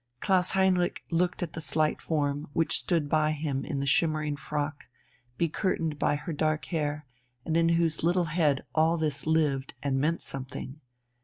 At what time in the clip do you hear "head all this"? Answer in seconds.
8.25-9.27